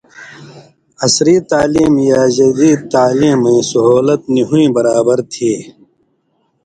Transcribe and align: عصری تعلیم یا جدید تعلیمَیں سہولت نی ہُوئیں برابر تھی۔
عصری 1.05 1.35
تعلیم 1.51 1.93
یا 2.09 2.21
جدید 2.37 2.79
تعلیمَیں 2.93 3.61
سہولت 3.71 4.21
نی 4.33 4.41
ہُوئیں 4.49 4.71
برابر 4.77 5.17
تھی۔ 5.31 5.53